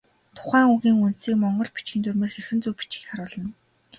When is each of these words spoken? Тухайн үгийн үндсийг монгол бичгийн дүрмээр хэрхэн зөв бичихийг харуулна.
Тухайн 0.37 0.67
үгийн 0.73 1.03
үндсийг 1.05 1.35
монгол 1.39 1.69
бичгийн 1.73 2.03
дүрмээр 2.03 2.31
хэрхэн 2.33 2.59
зөв 2.63 2.75
бичихийг 2.79 3.09
харуулна. 3.09 3.49